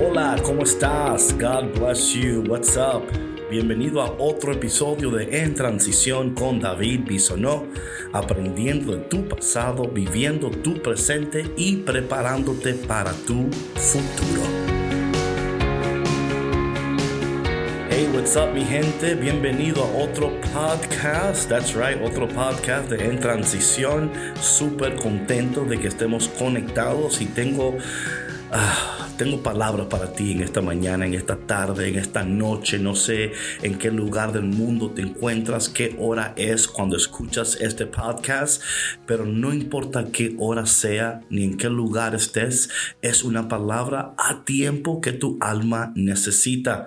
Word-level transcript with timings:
Hola, 0.00 0.36
¿cómo 0.44 0.62
estás? 0.62 1.34
God 1.36 1.76
bless 1.76 2.14
you. 2.14 2.44
What's 2.46 2.76
up? 2.76 3.02
Bienvenido 3.50 4.00
a 4.00 4.12
otro 4.18 4.52
episodio 4.52 5.10
de 5.10 5.42
En 5.42 5.56
Transición 5.56 6.34
con 6.36 6.60
David 6.60 7.00
Bisonó, 7.04 7.66
aprendiendo 8.12 8.94
de 8.94 9.00
tu 9.06 9.26
pasado, 9.26 9.88
viviendo 9.88 10.50
tu 10.50 10.80
presente 10.80 11.50
y 11.56 11.78
preparándote 11.78 12.74
para 12.74 13.12
tu 13.12 13.50
futuro. 13.74 14.42
Hey, 17.90 18.08
what's 18.14 18.36
up, 18.36 18.54
mi 18.54 18.64
gente? 18.64 19.16
Bienvenido 19.16 19.82
a 19.82 20.04
otro 20.04 20.30
podcast. 20.54 21.48
That's 21.48 21.74
right, 21.74 22.00
otro 22.00 22.28
podcast 22.28 22.88
de 22.88 23.04
En 23.04 23.18
Transición. 23.18 24.12
Súper 24.40 24.94
contento 24.94 25.64
de 25.64 25.76
que 25.80 25.88
estemos 25.88 26.28
conectados 26.28 27.20
y 27.20 27.26
tengo. 27.26 27.76
ah, 28.52 28.97
tengo 29.18 29.42
palabras 29.42 29.88
para 29.88 30.12
ti 30.12 30.30
en 30.30 30.42
esta 30.42 30.62
mañana, 30.62 31.04
en 31.04 31.12
esta 31.12 31.36
tarde, 31.36 31.88
en 31.88 31.96
esta 31.96 32.22
noche. 32.22 32.78
No 32.78 32.94
sé 32.94 33.32
en 33.62 33.76
qué 33.76 33.90
lugar 33.90 34.32
del 34.32 34.44
mundo 34.44 34.92
te 34.92 35.02
encuentras, 35.02 35.68
qué 35.68 35.96
hora 35.98 36.32
es 36.36 36.68
cuando 36.68 36.96
escuchas 36.96 37.58
este 37.60 37.86
podcast, 37.86 38.62
pero 39.06 39.26
no 39.26 39.52
importa 39.52 40.06
qué 40.12 40.36
hora 40.38 40.66
sea 40.66 41.20
ni 41.30 41.42
en 41.42 41.56
qué 41.56 41.68
lugar 41.68 42.14
estés, 42.14 42.70
es 43.02 43.24
una 43.24 43.48
palabra 43.48 44.14
a 44.16 44.44
tiempo 44.44 45.00
que 45.00 45.12
tu 45.12 45.36
alma 45.40 45.92
necesita. 45.96 46.86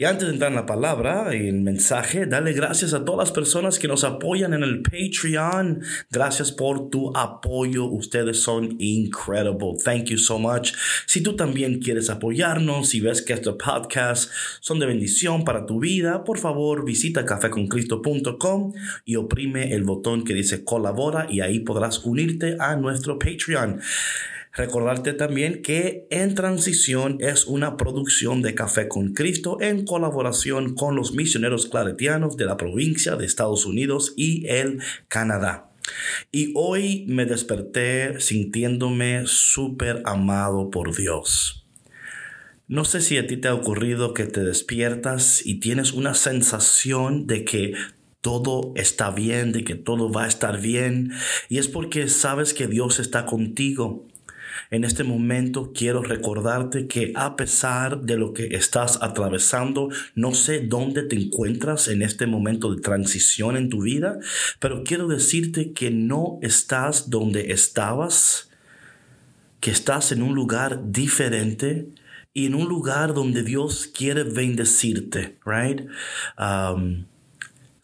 Y 0.00 0.06
antes 0.06 0.28
de 0.28 0.32
entrar 0.32 0.50
en 0.50 0.56
la 0.56 0.64
palabra 0.64 1.36
y 1.36 1.46
el 1.46 1.60
mensaje, 1.60 2.24
dale 2.24 2.54
gracias 2.54 2.94
a 2.94 3.04
todas 3.04 3.28
las 3.28 3.32
personas 3.32 3.78
que 3.78 3.86
nos 3.86 4.02
apoyan 4.02 4.54
en 4.54 4.62
el 4.62 4.80
Patreon. 4.80 5.82
Gracias 6.10 6.52
por 6.52 6.88
tu 6.88 7.14
apoyo. 7.14 7.84
Ustedes 7.84 8.40
son 8.40 8.76
incredible. 8.78 9.74
Thank 9.84 10.04
you 10.04 10.16
so 10.16 10.38
much. 10.38 10.72
Si 11.04 11.22
tú 11.22 11.36
también 11.36 11.80
quieres 11.80 12.08
apoyarnos 12.08 12.94
y 12.94 13.02
ves 13.02 13.20
que 13.20 13.34
estos 13.34 13.56
podcasts 13.62 14.32
son 14.60 14.78
de 14.78 14.86
bendición 14.86 15.44
para 15.44 15.66
tu 15.66 15.80
vida, 15.80 16.24
por 16.24 16.38
favor 16.38 16.82
visita 16.86 17.26
cafeconcristo.com 17.26 18.72
y 19.04 19.16
oprime 19.16 19.74
el 19.74 19.84
botón 19.84 20.24
que 20.24 20.32
dice 20.32 20.64
colabora 20.64 21.26
y 21.28 21.42
ahí 21.42 21.60
podrás 21.60 22.06
unirte 22.06 22.56
a 22.58 22.74
nuestro 22.74 23.18
Patreon. 23.18 23.82
Recordarte 24.52 25.12
también 25.12 25.62
que 25.62 26.06
En 26.10 26.34
Transición 26.34 27.18
es 27.20 27.46
una 27.46 27.76
producción 27.76 28.42
de 28.42 28.54
Café 28.54 28.88
con 28.88 29.12
Cristo 29.12 29.58
en 29.60 29.84
colaboración 29.84 30.74
con 30.74 30.96
los 30.96 31.12
misioneros 31.14 31.66
claretianos 31.66 32.36
de 32.36 32.46
la 32.46 32.56
provincia 32.56 33.14
de 33.14 33.26
Estados 33.26 33.64
Unidos 33.64 34.12
y 34.16 34.48
el 34.48 34.82
Canadá. 35.08 35.70
Y 36.32 36.52
hoy 36.56 37.04
me 37.08 37.26
desperté 37.26 38.20
sintiéndome 38.20 39.22
súper 39.26 40.02
amado 40.04 40.70
por 40.70 40.96
Dios. 40.96 41.66
No 42.66 42.84
sé 42.84 43.00
si 43.00 43.18
a 43.18 43.26
ti 43.26 43.36
te 43.36 43.48
ha 43.48 43.54
ocurrido 43.54 44.14
que 44.14 44.26
te 44.26 44.44
despiertas 44.44 45.44
y 45.44 45.58
tienes 45.58 45.92
una 45.92 46.14
sensación 46.14 47.26
de 47.26 47.44
que 47.44 47.74
todo 48.20 48.72
está 48.76 49.10
bien, 49.10 49.52
de 49.52 49.64
que 49.64 49.74
todo 49.74 50.12
va 50.12 50.24
a 50.24 50.28
estar 50.28 50.60
bien. 50.60 51.12
Y 51.48 51.58
es 51.58 51.68
porque 51.68 52.08
sabes 52.08 52.54
que 52.54 52.68
Dios 52.68 53.00
está 53.00 53.26
contigo. 53.26 54.06
En 54.70 54.84
este 54.84 55.04
momento 55.04 55.72
quiero 55.74 56.02
recordarte 56.02 56.86
que 56.86 57.12
a 57.14 57.36
pesar 57.36 58.02
de 58.02 58.16
lo 58.16 58.32
que 58.32 58.48
estás 58.56 58.98
atravesando, 59.02 59.88
no 60.14 60.34
sé 60.34 60.60
dónde 60.60 61.02
te 61.02 61.16
encuentras 61.16 61.88
en 61.88 62.02
este 62.02 62.26
momento 62.26 62.74
de 62.74 62.80
transición 62.80 63.56
en 63.56 63.68
tu 63.68 63.82
vida, 63.82 64.18
pero 64.58 64.84
quiero 64.84 65.08
decirte 65.08 65.72
que 65.72 65.90
no 65.90 66.38
estás 66.42 67.10
donde 67.10 67.52
estabas, 67.52 68.50
que 69.60 69.70
estás 69.70 70.12
en 70.12 70.22
un 70.22 70.34
lugar 70.34 70.90
diferente 70.90 71.88
y 72.32 72.46
en 72.46 72.54
un 72.54 72.68
lugar 72.68 73.14
donde 73.14 73.42
Dios 73.42 73.90
quiere 73.92 74.22
bendecirte, 74.22 75.38
right? 75.44 75.88
Um, 76.38 77.06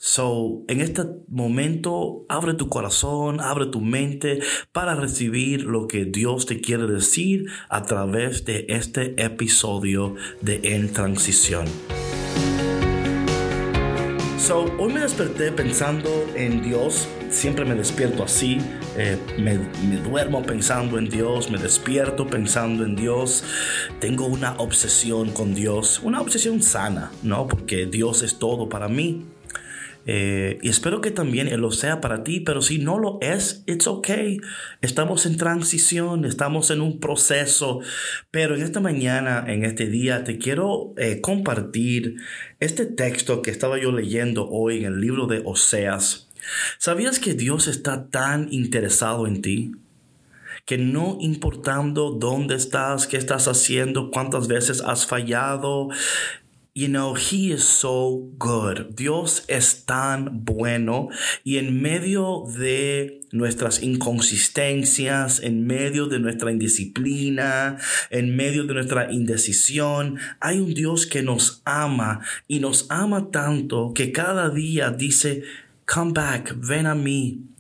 So, 0.08 0.62
en 0.68 0.80
este 0.80 1.02
momento, 1.26 2.26
abre 2.28 2.54
tu 2.54 2.68
corazón, 2.68 3.40
abre 3.40 3.66
tu 3.66 3.80
mente 3.80 4.38
para 4.70 4.94
recibir 4.94 5.64
lo 5.64 5.88
que 5.88 6.04
Dios 6.04 6.46
te 6.46 6.60
quiere 6.60 6.86
decir 6.86 7.46
a 7.68 7.82
través 7.82 8.44
de 8.44 8.66
este 8.68 9.20
episodio 9.20 10.14
de 10.40 10.60
En 10.62 10.92
Transición. 10.92 11.66
So, 14.38 14.72
hoy 14.78 14.92
me 14.92 15.00
desperté 15.00 15.50
pensando 15.50 16.08
en 16.36 16.62
Dios. 16.62 17.08
Siempre 17.30 17.64
me 17.64 17.74
despierto 17.74 18.22
así. 18.22 18.58
Eh, 18.96 19.18
me, 19.38 19.58
me 19.88 19.96
duermo 20.08 20.44
pensando 20.44 20.98
en 20.98 21.08
Dios. 21.08 21.50
Me 21.50 21.58
despierto 21.58 22.28
pensando 22.28 22.84
en 22.84 22.94
Dios. 22.94 23.42
Tengo 23.98 24.26
una 24.26 24.52
obsesión 24.58 25.32
con 25.32 25.52
Dios. 25.52 26.00
Una 26.04 26.20
obsesión 26.20 26.62
sana, 26.62 27.10
¿no? 27.24 27.48
Porque 27.48 27.86
Dios 27.86 28.22
es 28.22 28.38
todo 28.38 28.68
para 28.68 28.86
mí. 28.86 29.24
Eh, 30.06 30.58
y 30.62 30.68
espero 30.68 31.00
que 31.00 31.10
también 31.10 31.60
lo 31.60 31.72
sea 31.72 32.00
para 32.00 32.22
ti, 32.22 32.40
pero 32.40 32.62
si 32.62 32.78
no 32.78 32.98
lo 32.98 33.18
es, 33.20 33.64
it's 33.66 33.88
okay. 33.88 34.38
Estamos 34.80 35.26
en 35.26 35.36
transición, 35.36 36.24
estamos 36.24 36.70
en 36.70 36.80
un 36.80 37.00
proceso, 37.00 37.80
pero 38.30 38.54
en 38.54 38.62
esta 38.62 38.78
mañana, 38.78 39.44
en 39.48 39.64
este 39.64 39.86
día, 39.86 40.22
te 40.22 40.38
quiero 40.38 40.94
eh, 40.96 41.20
compartir 41.20 42.16
este 42.60 42.86
texto 42.86 43.42
que 43.42 43.50
estaba 43.50 43.80
yo 43.80 43.90
leyendo 43.90 44.48
hoy 44.48 44.78
en 44.78 44.84
el 44.84 45.00
libro 45.00 45.26
de 45.26 45.42
Oseas. 45.44 46.30
¿Sabías 46.78 47.18
que 47.18 47.34
Dios 47.34 47.66
está 47.66 48.08
tan 48.08 48.52
interesado 48.52 49.26
en 49.26 49.42
ti? 49.42 49.72
que 50.66 50.78
no 50.78 51.16
importando 51.20 52.10
dónde 52.10 52.56
estás, 52.56 53.06
qué 53.06 53.16
estás 53.16 53.46
haciendo, 53.46 54.10
cuántas 54.10 54.48
veces 54.48 54.82
has 54.84 55.06
fallado, 55.06 55.90
You 56.78 56.88
know, 56.88 57.14
He 57.14 57.52
is 57.52 57.64
so 57.64 58.28
good. 58.36 58.94
Dios 58.94 59.44
es 59.48 59.86
tan 59.86 60.44
bueno 60.44 61.08
y 61.42 61.56
en 61.56 61.80
medio 61.80 62.44
de 62.54 63.22
nuestras 63.32 63.82
inconsistencias, 63.82 65.40
en 65.40 65.66
medio 65.66 66.06
de 66.06 66.18
nuestra 66.18 66.52
indisciplina, 66.52 67.78
en 68.10 68.36
medio 68.36 68.64
de 68.64 68.74
nuestra 68.74 69.10
indecisión, 69.10 70.18
hay 70.38 70.58
un 70.58 70.74
Dios 70.74 71.06
que 71.06 71.22
nos 71.22 71.62
ama 71.64 72.20
y 72.46 72.60
nos 72.60 72.84
ama 72.90 73.30
tanto 73.30 73.94
que 73.94 74.12
cada 74.12 74.50
día 74.50 74.90
dice, 74.90 75.44
come 75.86 76.12
back, 76.12 76.56
ven 76.58 76.84
a 76.84 76.94
mí. 76.94 77.55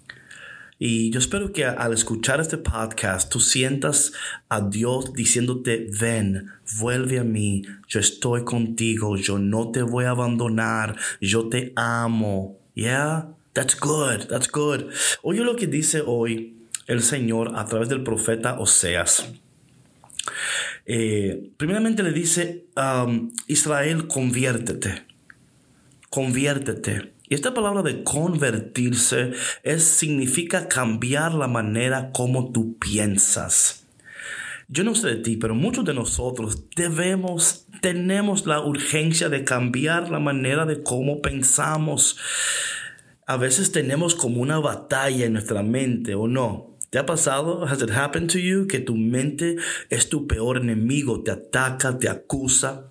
Y 0.78 1.10
yo 1.10 1.18
espero 1.18 1.52
que 1.52 1.64
al 1.64 1.94
escuchar 1.94 2.40
este 2.40 2.58
podcast 2.58 3.30
tú 3.30 3.40
sientas 3.40 4.12
a 4.50 4.60
Dios 4.60 5.14
diciéndote, 5.14 5.88
ven, 5.98 6.50
vuelve 6.78 7.18
a 7.18 7.24
mí, 7.24 7.62
yo 7.88 7.98
estoy 7.98 8.44
contigo, 8.44 9.16
yo 9.16 9.38
no 9.38 9.70
te 9.70 9.80
voy 9.80 10.04
a 10.04 10.10
abandonar, 10.10 10.96
yo 11.20 11.48
te 11.48 11.72
amo. 11.76 12.58
Yeah, 12.74 13.28
that's 13.54 13.78
good, 13.80 14.26
that's 14.28 14.50
good. 14.50 14.92
Oye 15.22 15.40
lo 15.40 15.56
que 15.56 15.66
dice 15.66 16.02
hoy 16.04 16.56
el 16.86 17.02
Señor 17.02 17.52
a 17.56 17.64
través 17.64 17.88
del 17.88 18.02
profeta 18.02 18.58
Oseas. 18.58 19.26
Eh, 20.84 21.50
primeramente 21.56 22.02
le 22.02 22.12
dice, 22.12 22.66
um, 22.76 23.32
Israel, 23.46 24.06
conviértete, 24.06 25.06
conviértete. 26.10 27.15
Y 27.28 27.34
esta 27.34 27.54
palabra 27.54 27.82
de 27.82 28.04
convertirse 28.04 29.32
es, 29.62 29.84
significa 29.84 30.68
cambiar 30.68 31.34
la 31.34 31.48
manera 31.48 32.12
como 32.12 32.52
tú 32.52 32.78
piensas. 32.78 33.86
Yo 34.68 34.82
no 34.82 34.94
sé 34.94 35.08
de 35.08 35.16
ti, 35.16 35.36
pero 35.36 35.54
muchos 35.54 35.84
de 35.84 35.94
nosotros 35.94 36.64
debemos, 36.74 37.66
tenemos 37.82 38.46
la 38.46 38.60
urgencia 38.60 39.28
de 39.28 39.44
cambiar 39.44 40.10
la 40.10 40.18
manera 40.18 40.66
de 40.66 40.82
cómo 40.82 41.22
pensamos. 41.22 42.18
A 43.26 43.36
veces 43.36 43.70
tenemos 43.70 44.14
como 44.14 44.40
una 44.40 44.58
batalla 44.58 45.26
en 45.26 45.34
nuestra 45.34 45.62
mente, 45.62 46.14
¿o 46.14 46.26
no? 46.26 46.76
¿Te 46.90 46.98
ha 46.98 47.06
pasado? 47.06 47.64
Has 47.64 47.82
it 47.82 47.90
happened 47.90 48.30
to 48.32 48.38
you? 48.38 48.66
Que 48.66 48.80
tu 48.80 48.96
mente 48.96 49.56
es 49.90 50.08
tu 50.08 50.26
peor 50.26 50.58
enemigo, 50.58 51.22
te 51.22 51.32
ataca, 51.32 51.98
te 51.98 52.08
acusa, 52.08 52.88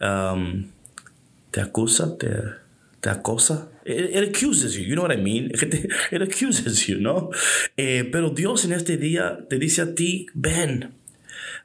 um, 0.00 0.66
te 1.50 1.60
acusa, 1.60 2.16
te 2.16 2.63
te 3.04 3.10
acosa. 3.10 3.68
It, 3.84 4.16
it, 4.16 4.28
accuses 4.30 4.78
you, 4.78 4.84
you 4.84 4.94
know 4.94 5.02
what 5.02 5.12
I 5.12 5.20
mean? 5.20 5.50
It 6.10 6.22
accuses 6.22 6.86
you, 6.86 6.98
¿no? 6.98 7.28
Eh, 7.76 8.08
pero 8.10 8.30
Dios 8.30 8.64
en 8.64 8.72
este 8.72 8.96
día 8.96 9.46
te 9.50 9.58
dice 9.58 9.82
a 9.82 9.94
ti, 9.94 10.26
ven, 10.32 10.94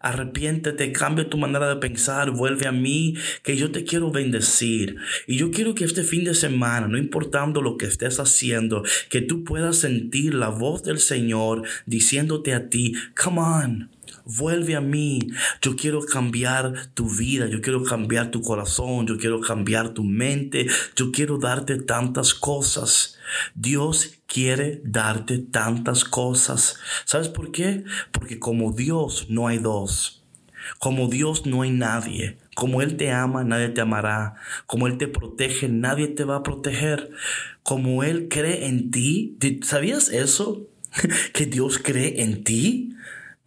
arrepiéntete, 0.02 0.92
cambia 0.92 1.30
tu 1.30 1.38
manera 1.38 1.70
de 1.70 1.78
pensar, 1.78 2.32
vuelve 2.32 2.68
a 2.68 2.74
mí, 2.74 3.16
que 3.42 3.56
yo 3.56 3.72
te 3.72 3.86
quiero 3.86 4.12
bendecir. 4.12 4.98
Y 5.28 5.38
yo 5.38 5.50
quiero 5.50 5.76
que 5.76 5.86
este 5.86 6.04
fin 6.04 6.26
de 6.26 6.36
semana, 6.36 6.90
no 6.90 6.98
importando 6.98 7.62
lo 7.62 7.78
que 7.78 7.86
estés 7.86 8.20
haciendo, 8.20 8.84
que 9.10 9.22
tú 9.22 9.46
puedas 9.46 9.78
sentir 9.78 10.34
la 10.34 10.50
voz 10.50 10.84
del 10.84 11.00
Señor 11.00 11.64
diciéndote 11.86 12.54
a 12.54 12.68
ti, 12.68 12.96
come 13.16 13.40
on. 13.40 13.90
Vuelve 14.38 14.76
a 14.76 14.82
mí. 14.82 15.28
Yo 15.60 15.76
quiero 15.76 16.02
cambiar 16.02 16.92
tu 16.94 17.10
vida. 17.10 17.48
Yo 17.48 17.62
quiero 17.62 17.84
cambiar 17.84 18.30
tu 18.30 18.44
corazón. 18.44 19.08
Yo 19.08 19.18
quiero 19.18 19.42
cambiar 19.42 19.96
tu 19.96 20.04
mente. 20.04 20.68
Yo 20.96 21.12
quiero 21.12 21.40
darte 21.40 21.78
tantas 21.78 22.36
cosas. 22.36 23.18
Dios 23.56 24.20
quiere 24.28 24.82
darte 24.84 25.40
tantas 25.40 26.04
cosas. 26.04 26.78
¿Sabes 27.06 27.28
por 27.28 27.52
qué? 27.52 27.86
Porque 28.12 28.38
como 28.38 28.72
Dios 28.72 29.28
no 29.30 29.48
hay 29.48 29.58
dos. 29.58 30.24
Como 30.78 31.08
Dios 31.08 31.48
no 31.48 31.64
hay 31.64 31.72
nadie. 31.72 32.38
Como 32.54 32.84
Él 32.84 32.98
te 32.98 33.12
ama, 33.12 33.44
nadie 33.44 33.70
te 33.70 33.82
amará. 33.82 34.36
Como 34.68 34.86
Él 34.86 35.00
te 35.00 35.08
protege, 35.08 35.70
nadie 35.70 36.08
te 36.08 36.24
va 36.24 36.36
a 36.36 36.44
proteger. 36.44 37.10
Como 37.64 38.04
Él 38.04 38.28
cree 38.30 38.68
en 38.68 38.92
ti. 38.92 39.40
¿Sabías 39.64 40.10
eso? 40.10 40.68
que 41.34 41.48
Dios 41.48 41.80
cree 41.80 42.22
en 42.22 42.44
ti. 42.44 42.96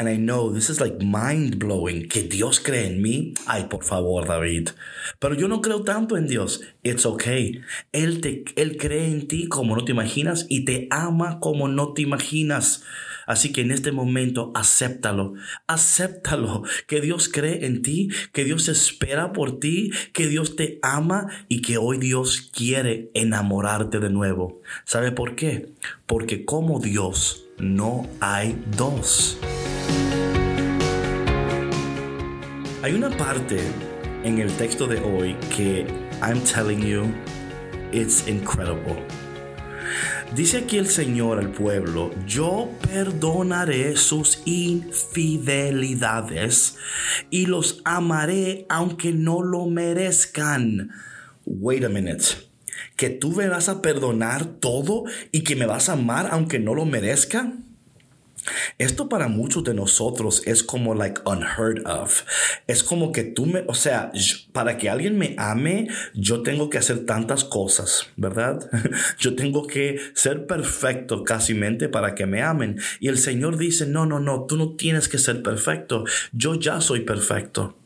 And 0.03 0.11
I 0.11 0.17
know 0.17 0.53
this 0.53 0.69
is 0.69 0.81
like 0.81 1.01
mind 1.01 1.61
blowing. 1.61 2.09
Que 2.09 2.25
Dios 2.25 2.59
cree 2.59 2.89
en 2.89 3.01
mí. 3.01 3.35
Ay, 3.47 3.67
por 3.71 3.85
favor, 3.85 4.27
David. 4.27 4.71
Pero 5.21 5.37
yo 5.37 5.47
no 5.47 5.63
creo 5.63 5.85
tanto 5.85 6.17
en 6.17 6.27
Dios. 6.27 6.61
It's 6.83 7.07
okay. 7.07 7.61
Él, 7.93 8.21
te, 8.21 8.43
él 8.57 8.79
cree 8.79 9.07
en 9.07 9.29
ti 9.29 9.47
como 9.47 9.77
no 9.77 9.85
te 9.85 9.93
imaginas 9.93 10.47
y 10.49 10.65
te 10.65 10.89
ama 10.91 11.39
como 11.39 11.69
no 11.69 11.93
te 11.93 12.03
imaginas. 12.03 12.83
Así 13.29 13.53
que 13.53 13.61
en 13.61 13.71
este 13.71 13.93
momento 13.93 14.51
acéptalo, 14.57 15.35
acéptalo, 15.69 16.65
que 16.89 17.01
Dios 17.01 17.29
cree 17.29 17.65
en 17.65 17.83
ti, 17.83 18.09
que 18.33 18.45
Dios 18.45 18.69
espera 18.69 19.33
por 19.33 19.61
ti, 19.61 19.93
que 20.13 20.27
Dios 20.27 20.57
te 20.57 20.81
ama 20.83 21.29
y 21.47 21.63
que 21.63 21.79
hoy 21.79 21.99
Dios 21.99 22.51
quiere 22.53 23.13
enamorarte 23.15 24.01
de 24.01 24.11
nuevo. 24.11 24.63
¿Sabe 24.85 25.13
por 25.13 25.37
qué? 25.37 25.73
Porque 26.07 26.45
como 26.45 26.81
Dios 26.81 27.47
no 27.59 28.09
hay 28.21 28.61
dos. 28.77 29.39
Hay 32.83 32.93
una 32.95 33.11
parte 33.11 33.61
en 34.25 34.39
el 34.41 34.51
texto 34.57 34.89
de 34.89 34.99
hoy 34.99 35.37
que 35.55 35.87
I'm 36.21 36.41
telling 36.41 36.85
you, 36.85 37.15
it's 37.93 38.27
incredible. 38.27 39.07
Dice 40.35 40.59
aquí 40.59 40.77
el 40.79 40.89
Señor 40.89 41.39
al 41.39 41.53
pueblo, 41.53 42.11
yo 42.27 42.69
perdonaré 42.89 43.97
sus 43.97 44.43
infidelidades 44.47 46.77
y 47.31 47.47
los 47.47 47.83
amaré 47.85 48.67
aunque 48.69 49.13
no 49.13 49.43
lo 49.43 49.67
merezcan. 49.67 50.91
Wait 51.47 51.85
a 51.85 51.89
minute. 51.89 52.25
¿Que 52.97 53.11
tú 53.11 53.31
me 53.31 53.47
vas 53.47 53.69
a 53.69 53.81
perdonar 53.81 54.45
todo 54.45 55.05
y 55.31 55.45
que 55.45 55.55
me 55.55 55.67
vas 55.67 55.89
a 55.89 55.93
amar 55.93 56.31
aunque 56.33 56.59
no 56.59 56.75
lo 56.75 56.85
merezca? 56.85 57.53
Esto 58.79 59.09
para 59.09 59.29
muchos 59.29 59.65
de 59.65 59.75
nosotros 59.75 60.43
es 60.47 60.63
como 60.63 60.95
like 60.95 61.21
unheard 61.25 61.87
of. 61.87 62.23
Es 62.67 62.83
como 62.83 63.13
que 63.13 63.25
tú 63.25 63.47
me, 63.47 63.65
o 63.67 63.75
sea, 63.75 64.13
para 64.53 64.79
que 64.79 64.91
alguien 64.91 65.19
me 65.19 65.35
ame, 65.39 65.89
yo 66.15 66.43
tengo 66.43 66.71
que 66.71 66.79
hacer 66.79 67.07
tantas 67.07 67.45
cosas, 67.45 68.07
¿verdad? 68.17 68.69
yo 69.19 69.35
tengo 69.37 69.67
que 69.67 69.99
ser 70.15 70.47
perfecto 70.47 71.25
casi 71.25 71.55
mente 71.55 71.89
para 71.89 72.15
que 72.15 72.27
me 72.27 72.43
amen. 72.43 72.81
Y 73.01 73.09
el 73.09 73.19
Señor 73.19 73.57
dice, 73.59 73.87
no, 73.87 74.07
no, 74.07 74.21
no, 74.21 74.47
tú 74.47 74.57
no 74.57 74.77
tienes 74.77 75.09
que 75.09 75.19
ser 75.19 75.43
perfecto. 75.43 76.05
Yo 76.33 76.55
ya 76.55 76.81
soy 76.81 77.01
perfecto. 77.01 77.77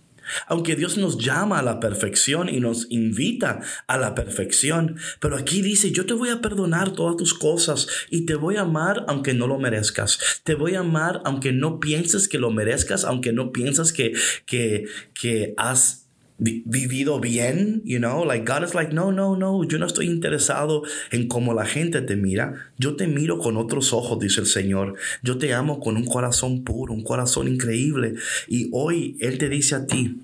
Aunque 0.47 0.77
Dios 0.77 0.97
nos 0.97 1.19
llama 1.19 1.59
a 1.59 1.63
la 1.63 1.81
perfección 1.81 2.49
y 2.49 2.61
nos 2.61 2.87
invita 2.91 3.61
a 3.87 3.99
la 3.99 4.15
perfección, 4.15 4.97
pero 5.21 5.37
aquí 5.37 5.63
dice, 5.63 5.93
yo 5.93 6.07
te 6.07 6.15
voy 6.15 6.31
a 6.31 6.41
perdonar 6.41 6.93
todas 6.93 7.17
tus 7.17 7.35
cosas 7.35 7.87
y 8.11 8.27
te 8.27 8.35
voy 8.35 8.57
a 8.57 8.63
amar 8.63 9.05
aunque 9.09 9.35
no 9.35 9.47
lo 9.47 9.59
merezcas. 9.59 10.19
Te 10.45 10.55
voy 10.55 10.75
a 10.75 10.81
amar 10.81 11.23
aunque 11.25 11.53
no 11.53 11.81
pienses 11.81 12.29
que 12.29 12.39
lo 12.39 12.51
merezcas, 12.51 13.05
aunque 13.05 13.33
no 13.33 13.53
piensas 13.53 13.93
que, 13.93 14.13
que, 14.47 14.85
que 15.15 15.55
has 15.57 16.06
vivido 16.39 17.19
bien, 17.19 17.81
you 17.85 17.99
know, 17.99 18.25
like 18.25 18.45
God 18.45 18.63
is 18.63 18.75
like, 18.75 18.93
no, 18.93 19.11
no, 19.11 19.37
no, 19.37 19.65
yo 19.65 19.79
no 19.79 19.87
estoy 19.87 20.07
interesado 20.07 20.83
en 21.11 21.29
cómo 21.29 21.55
la 21.55 21.65
gente 21.65 22.03
te 22.03 22.17
mira, 22.17 22.55
yo 22.79 22.97
te 22.97 23.07
miro 23.07 23.39
con 23.39 23.57
otros 23.57 23.93
ojos, 23.93 24.19
dice 24.19 24.41
el 24.41 24.47
Señor, 24.47 24.95
yo 25.23 25.39
te 25.39 25.55
amo 25.55 25.81
con 25.81 25.97
un 25.97 26.05
corazón 26.05 26.63
puro, 26.63 26.93
un 26.93 27.03
corazón 27.03 27.49
increíble, 27.49 28.15
y 28.49 28.69
hoy 28.73 29.17
Él 29.21 29.39
te 29.39 29.49
dice 29.49 29.77
a 29.77 29.87
ti, 29.87 30.19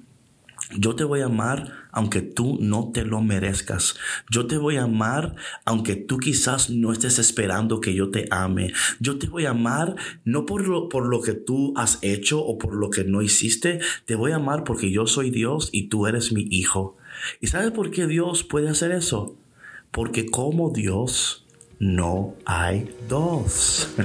yo 0.76 0.94
te 0.94 1.04
voy 1.04 1.20
a 1.20 1.26
amar 1.26 1.81
aunque 1.92 2.22
tú 2.22 2.58
no 2.60 2.90
te 2.92 3.04
lo 3.04 3.20
merezcas. 3.20 3.94
Yo 4.30 4.46
te 4.46 4.56
voy 4.56 4.76
a 4.76 4.84
amar 4.84 5.36
aunque 5.64 5.94
tú 5.94 6.18
quizás 6.18 6.70
no 6.70 6.92
estés 6.92 7.18
esperando 7.18 7.80
que 7.80 7.94
yo 7.94 8.10
te 8.10 8.26
ame. 8.30 8.72
Yo 8.98 9.18
te 9.18 9.28
voy 9.28 9.44
a 9.46 9.50
amar 9.50 9.94
no 10.24 10.46
por 10.46 10.66
lo, 10.66 10.88
por 10.88 11.06
lo 11.06 11.20
que 11.20 11.34
tú 11.34 11.74
has 11.76 11.98
hecho 12.02 12.44
o 12.44 12.58
por 12.58 12.74
lo 12.74 12.90
que 12.90 13.04
no 13.04 13.22
hiciste. 13.22 13.80
Te 14.06 14.14
voy 14.14 14.32
a 14.32 14.36
amar 14.36 14.64
porque 14.64 14.90
yo 14.90 15.06
soy 15.06 15.30
Dios 15.30 15.68
y 15.70 15.88
tú 15.88 16.06
eres 16.06 16.32
mi 16.32 16.48
hijo. 16.50 16.96
¿Y 17.40 17.46
sabes 17.48 17.70
por 17.70 17.90
qué 17.90 18.06
Dios 18.06 18.42
puede 18.42 18.68
hacer 18.70 18.90
eso? 18.90 19.36
Porque 19.90 20.26
como 20.26 20.70
Dios 20.70 21.46
no 21.78 22.34
hay 22.46 22.94
dos. 23.08 23.88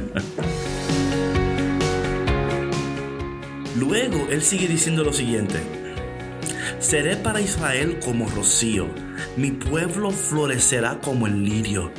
Luego 3.79 4.27
Él 4.29 4.41
sigue 4.41 4.67
diciendo 4.67 5.03
lo 5.03 5.13
siguiente. 5.13 5.86
Seré 6.79 7.15
para 7.15 7.41
Israel 7.41 7.99
como 8.03 8.29
rocío, 8.29 8.87
mi 9.35 9.51
pueblo 9.51 10.11
florecerá 10.11 10.99
como 11.01 11.27
el 11.27 11.43
lirio, 11.43 11.91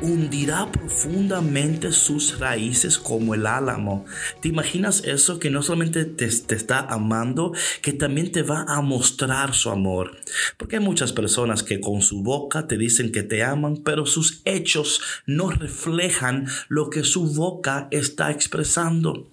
hundirá 0.00 0.70
profundamente 0.70 1.92
sus 1.92 2.38
raíces 2.38 2.98
como 2.98 3.34
el 3.34 3.46
álamo. 3.46 4.04
¿Te 4.40 4.48
imaginas 4.48 5.04
eso? 5.04 5.38
Que 5.38 5.50
no 5.50 5.62
solamente 5.62 6.04
te, 6.04 6.24
está 6.24 6.80
amando, 6.80 7.52
que 7.82 7.92
también 7.92 8.32
te 8.32 8.42
va 8.42 8.64
a 8.66 8.80
mostrar 8.80 9.54
su 9.54 9.70
amor. 9.70 10.16
Porque 10.56 10.76
hay 10.76 10.82
muchas 10.82 11.12
personas 11.12 11.62
que 11.62 11.80
con 11.80 12.02
su 12.02 12.22
boca 12.22 12.66
te 12.66 12.78
dicen 12.78 13.12
que 13.12 13.22
te 13.22 13.42
aman, 13.42 13.82
pero 13.84 14.06
sus 14.06 14.42
hechos 14.44 15.00
no 15.26 15.50
reflejan 15.50 16.46
lo 16.68 16.90
que 16.90 17.04
su 17.04 17.34
boca 17.34 17.88
está 17.90 18.30
expresando. 18.30 19.28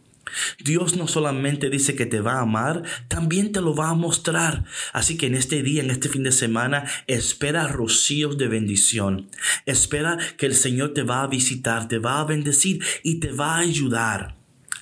Dios 0.60 0.96
no 0.96 1.08
solamente 1.08 1.70
dice 1.70 1.96
que 1.96 2.06
te 2.06 2.22
va 2.22 2.34
a 2.34 2.42
amar, 2.42 2.84
también 3.08 3.52
te 3.52 3.62
lo 3.62 3.76
va 3.76 3.90
a 3.90 3.96
mostrar. 3.96 4.66
Así 4.94 5.18
que 5.18 5.28
en 5.28 5.36
este 5.36 5.64
día, 5.64 5.82
en 5.82 5.92
este 5.92 6.10
fin 6.10 6.24
de 6.24 6.32
semana, 6.32 6.86
espera 7.08 7.68
rocíos 7.68 8.38
de 8.38 8.48
bendición. 8.48 9.30
Espera 9.66 10.18
que 10.38 10.46
el 10.46 10.56
Señor 10.56 10.94
te 10.94 11.04
va 11.04 11.24
a 11.24 11.28
visitar, 11.28 11.88
te 11.88 12.00
va 12.00 12.20
a 12.20 12.26
bendecir 12.26 12.84
y 13.04 13.20
te 13.20 13.32
va 13.32 13.56
a 13.56 13.60
ayudar. 13.60 14.36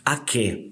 ¿A 0.05 0.25
qué? 0.25 0.71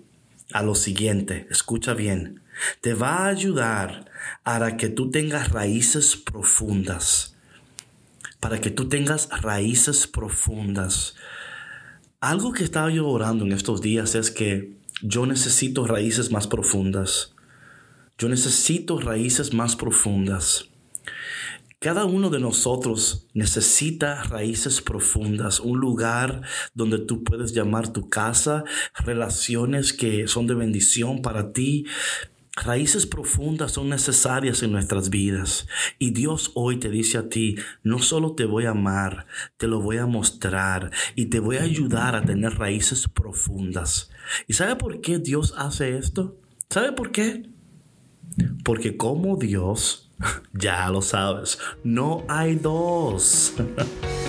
A 0.53 0.63
lo 0.63 0.75
siguiente, 0.75 1.47
escucha 1.49 1.93
bien. 1.93 2.41
Te 2.81 2.93
va 2.93 3.17
a 3.17 3.27
ayudar 3.27 4.09
para 4.43 4.77
que 4.77 4.89
tú 4.89 5.11
tengas 5.11 5.51
raíces 5.51 6.15
profundas. 6.15 7.35
Para 8.39 8.61
que 8.61 8.69
tú 8.69 8.87
tengas 8.87 9.29
raíces 9.41 10.07
profundas. 10.07 11.15
Algo 12.19 12.53
que 12.53 12.63
estaba 12.63 12.89
yo 12.89 13.07
orando 13.07 13.45
en 13.45 13.51
estos 13.51 13.81
días 13.81 14.15
es 14.15 14.31
que 14.31 14.77
yo 15.01 15.25
necesito 15.25 15.85
raíces 15.85 16.31
más 16.31 16.47
profundas. 16.47 17.35
Yo 18.17 18.29
necesito 18.29 18.99
raíces 18.99 19.53
más 19.53 19.75
profundas. 19.75 20.69
Cada 21.79 22.05
uno 22.05 22.29
de 22.29 22.39
nosotros 22.39 23.27
necesita 23.33 24.23
raíces 24.23 24.81
profundas, 24.81 25.59
un 25.59 25.79
lugar 25.79 26.41
donde 26.73 26.97
tú 26.97 27.23
puedes 27.23 27.53
llamar 27.53 27.91
tu 27.91 28.09
casa, 28.09 28.63
relaciones 28.95 29.93
que 29.93 30.27
son 30.27 30.47
de 30.47 30.55
bendición 30.55 31.21
para 31.21 31.51
ti, 31.51 31.85
Raíces 32.55 33.05
profundas 33.05 33.73
son 33.73 33.89
necesarias 33.89 34.63
en 34.63 34.71
nuestras 34.71 35.09
vidas 35.09 35.67
y 35.99 36.11
Dios 36.11 36.51
hoy 36.55 36.79
te 36.79 36.89
dice 36.89 37.17
a 37.17 37.27
ti, 37.27 37.57
no 37.83 37.99
solo 37.99 38.33
te 38.33 38.45
voy 38.45 38.65
a 38.65 38.69
amar, 38.69 39.27
te 39.57 39.67
lo 39.67 39.81
voy 39.81 39.97
a 39.97 40.05
mostrar 40.05 40.89
y 41.15 41.25
te 41.25 41.39
voy 41.39 41.57
a 41.57 41.63
ayudar 41.63 42.15
a 42.15 42.23
tener 42.23 42.57
raíces 42.57 43.09
profundas. 43.09 44.09
¿Y 44.47 44.53
sabe 44.53 44.77
por 44.77 45.01
qué 45.01 45.19
Dios 45.19 45.53
hace 45.57 45.97
esto? 45.97 46.39
¿Sabe 46.69 46.93
por 46.93 47.11
qué? 47.11 47.49
Porque 48.63 48.95
como 48.95 49.35
Dios, 49.35 50.09
ya 50.53 50.89
lo 50.89 51.01
sabes, 51.01 51.59
no 51.83 52.23
hay 52.29 52.55
dos. 52.55 53.53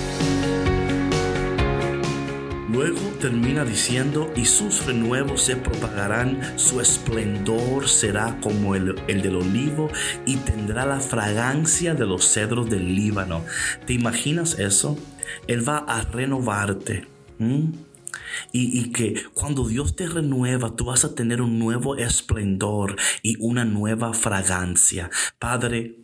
Luego 2.68 3.00
termina 3.20 3.64
diciendo, 3.64 4.32
y 4.34 4.44
sus 4.44 4.84
renuevos 4.86 5.42
se 5.42 5.56
propagarán, 5.56 6.58
su 6.58 6.80
esplendor 6.80 7.88
será 7.88 8.40
como 8.40 8.74
el, 8.74 8.96
del 9.06 9.36
olivo 9.36 9.88
y 10.26 10.36
tendrá 10.38 10.84
la 10.84 10.98
fragancia 10.98 11.94
de 11.94 12.06
los 12.06 12.28
cedros 12.28 12.68
del 12.68 12.96
Líbano. 12.96 13.44
¿Te 13.86 13.92
imaginas 13.92 14.58
eso? 14.58 14.98
Él 15.46 15.66
va 15.66 15.78
a 15.78 16.02
renovarte. 16.02 17.06
Y, 17.38 18.80
y, 18.80 18.90
que 18.90 19.22
cuando 19.32 19.68
Dios 19.68 19.94
te 19.94 20.08
renueva, 20.08 20.74
tú 20.74 20.86
vas 20.86 21.04
a 21.04 21.14
tener 21.14 21.42
un 21.42 21.60
nuevo 21.60 21.96
esplendor 21.96 22.96
y 23.22 23.36
una 23.38 23.64
nueva 23.64 24.12
fragancia. 24.12 25.10
Padre, 25.38 25.98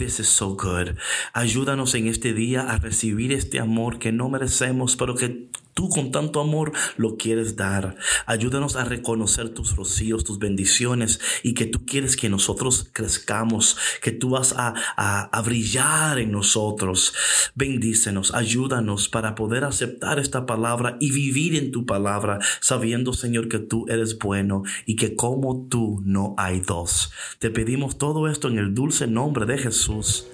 This 0.00 0.18
is 0.18 0.28
so 0.28 0.56
good. 0.56 0.96
Ayúdanos 1.34 1.94
en 1.94 2.06
este 2.06 2.32
día 2.32 2.62
a 2.62 2.78
recibir 2.78 3.32
este 3.32 3.60
amor 3.60 3.98
que 3.98 4.12
no 4.12 4.30
merecemos, 4.30 4.96
pero 4.96 5.14
que 5.14 5.50
tú 5.74 5.88
con 5.88 6.10
tanto 6.10 6.40
amor 6.40 6.72
lo 6.96 7.16
quieres 7.16 7.56
dar. 7.56 7.96
Ayúdanos 8.26 8.76
a 8.76 8.84
reconocer 8.84 9.50
tus 9.50 9.76
rocíos, 9.76 10.24
tus 10.24 10.38
bendiciones 10.38 11.20
y 11.42 11.54
que 11.54 11.66
tú 11.66 11.84
quieres 11.86 12.16
que 12.16 12.28
nosotros 12.28 12.88
crezcamos, 12.92 13.76
que 14.02 14.12
tú 14.12 14.30
vas 14.30 14.54
a, 14.56 14.74
a, 14.96 15.42
brillar 15.42 16.18
en 16.18 16.32
nosotros. 16.32 17.14
Bendícenos, 17.54 18.34
ayúdanos 18.34 19.08
para 19.08 19.34
poder 19.34 19.64
aceptar 19.64 20.18
esta 20.18 20.46
palabra 20.46 20.96
y 21.00 21.12
vivir 21.12 21.56
en 21.56 21.70
tu 21.70 21.86
palabra, 21.86 22.38
sabiendo, 22.60 23.12
Señor, 23.12 23.48
que 23.48 23.58
tú 23.58 23.86
eres 23.88 24.18
bueno 24.18 24.62
y 24.86 24.96
que 24.96 25.16
como 25.16 25.66
tú 25.68 26.00
no 26.04 26.34
hay 26.36 26.60
dos. 26.60 27.12
Te 27.38 27.50
pedimos 27.50 27.98
todo 27.98 28.28
esto 28.28 28.48
en 28.48 28.58
el 28.58 28.74
dulce 28.74 29.06
nombre 29.06 29.46
de 29.46 29.58
Jesús. 29.58 30.26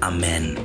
Amén. 0.00 0.56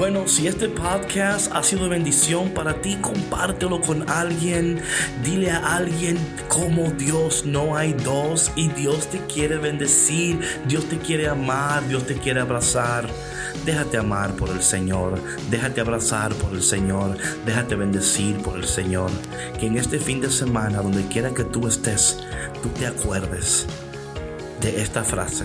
Bueno, 0.00 0.26
si 0.28 0.46
este 0.46 0.70
podcast 0.70 1.54
ha 1.54 1.62
sido 1.62 1.90
bendición 1.90 2.54
para 2.54 2.80
ti, 2.80 2.96
compártelo 3.02 3.82
con 3.82 4.08
alguien. 4.08 4.80
Dile 5.22 5.50
a 5.50 5.76
alguien 5.76 6.16
como 6.48 6.90
Dios 6.92 7.44
no 7.44 7.76
hay 7.76 7.92
dos 7.92 8.50
y 8.56 8.68
Dios 8.68 9.08
te 9.08 9.18
quiere 9.26 9.58
bendecir, 9.58 10.40
Dios 10.66 10.86
te 10.86 10.96
quiere 10.96 11.28
amar, 11.28 11.86
Dios 11.86 12.06
te 12.06 12.14
quiere 12.14 12.40
abrazar. 12.40 13.10
Déjate 13.66 13.98
amar 13.98 14.32
por 14.36 14.48
el 14.48 14.62
Señor, 14.62 15.20
déjate 15.50 15.82
abrazar 15.82 16.32
por 16.32 16.54
el 16.54 16.62
Señor, 16.62 17.18
déjate 17.44 17.74
bendecir 17.74 18.38
por 18.38 18.56
el 18.56 18.64
Señor. 18.64 19.10
Que 19.58 19.66
en 19.66 19.76
este 19.76 19.98
fin 19.98 20.22
de 20.22 20.30
semana, 20.30 20.80
donde 20.80 21.08
quiera 21.08 21.34
que 21.34 21.44
tú 21.44 21.68
estés, 21.68 22.16
tú 22.62 22.70
te 22.70 22.86
acuerdes 22.86 23.66
de 24.62 24.80
esta 24.80 25.04
frase, 25.04 25.44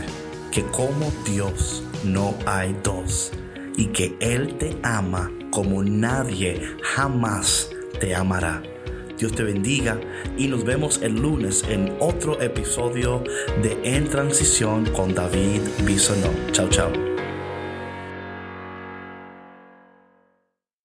que 0.50 0.64
como 0.68 1.12
Dios 1.26 1.84
no 2.06 2.34
hay 2.46 2.74
dos 2.84 3.34
y 3.78 3.88
que 3.88 4.16
Él 4.20 4.58
te 4.58 4.78
ama 4.84 5.32
como 5.52 5.84
nadie 5.84 6.62
jamás 6.82 7.72
te 8.00 8.16
amará. 8.16 8.62
Dios 9.18 9.34
te 9.34 9.44
bendiga 9.44 10.00
y 10.38 10.48
nos 10.48 10.66
vemos 10.66 11.02
el 11.02 11.16
lunes 11.16 11.64
en 11.70 11.96
otro 12.00 12.42
episodio 12.42 13.24
de 13.64 13.80
En 13.84 14.10
Transición 14.10 14.86
con 14.88 15.16
David 15.16 15.62
Bisonó. 15.86 16.30
Chao, 16.52 16.68
chao. 16.70 17.15